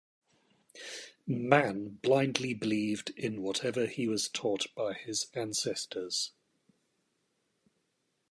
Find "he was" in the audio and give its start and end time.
3.85-4.29